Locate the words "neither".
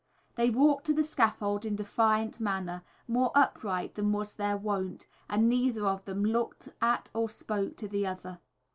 5.47-5.85